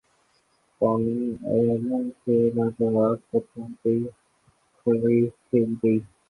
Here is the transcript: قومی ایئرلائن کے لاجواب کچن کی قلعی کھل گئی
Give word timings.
قومی 0.81 1.17
ایئرلائن 1.47 2.09
کے 2.23 2.37
لاجواب 2.55 3.17
کچن 3.31 3.71
کی 3.83 3.97
قلعی 4.85 5.21
کھل 5.27 5.73
گئی 5.83 5.99